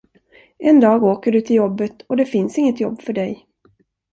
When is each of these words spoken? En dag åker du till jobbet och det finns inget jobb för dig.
En 0.59 0.79
dag 0.79 1.03
åker 1.03 1.31
du 1.31 1.41
till 1.41 1.55
jobbet 1.55 2.01
och 2.01 2.17
det 2.17 2.25
finns 2.25 2.57
inget 2.57 2.79
jobb 2.79 3.01
för 3.01 3.13
dig. 3.13 3.47